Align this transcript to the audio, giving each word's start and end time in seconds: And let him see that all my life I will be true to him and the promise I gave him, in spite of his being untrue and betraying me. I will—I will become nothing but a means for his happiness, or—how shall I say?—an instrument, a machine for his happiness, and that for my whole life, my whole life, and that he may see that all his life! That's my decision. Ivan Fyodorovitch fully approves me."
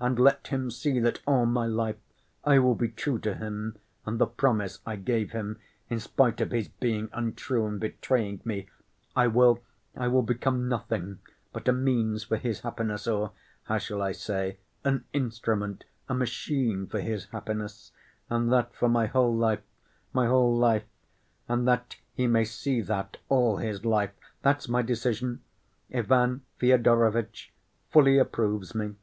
And 0.00 0.18
let 0.18 0.46
him 0.48 0.70
see 0.70 0.98
that 0.98 1.20
all 1.26 1.46
my 1.46 1.66
life 1.66 1.98
I 2.42 2.58
will 2.58 2.74
be 2.74 2.88
true 2.88 3.18
to 3.20 3.34
him 3.34 3.76
and 4.04 4.18
the 4.18 4.26
promise 4.26 4.80
I 4.84 4.96
gave 4.96 5.30
him, 5.30 5.58
in 5.90 6.00
spite 6.00 6.40
of 6.40 6.50
his 6.52 6.68
being 6.68 7.08
untrue 7.12 7.66
and 7.66 7.78
betraying 7.78 8.40
me. 8.42 8.66
I 9.14 9.26
will—I 9.28 10.08
will 10.08 10.22
become 10.22 10.68
nothing 10.68 11.20
but 11.52 11.68
a 11.68 11.72
means 11.72 12.24
for 12.24 12.36
his 12.36 12.60
happiness, 12.60 13.06
or—how 13.06 13.78
shall 13.78 14.02
I 14.02 14.12
say?—an 14.12 15.04
instrument, 15.12 15.84
a 16.08 16.14
machine 16.14 16.86
for 16.88 16.98
his 17.00 17.26
happiness, 17.26 17.92
and 18.30 18.50
that 18.50 18.74
for 18.74 18.88
my 18.88 19.06
whole 19.06 19.36
life, 19.36 19.62
my 20.14 20.26
whole 20.26 20.56
life, 20.56 20.84
and 21.46 21.68
that 21.68 21.96
he 22.14 22.26
may 22.26 22.46
see 22.46 22.80
that 22.80 23.18
all 23.28 23.58
his 23.58 23.84
life! 23.84 24.12
That's 24.42 24.66
my 24.66 24.80
decision. 24.82 25.42
Ivan 25.94 26.42
Fyodorovitch 26.58 27.52
fully 27.90 28.16
approves 28.18 28.74
me." 28.74 28.96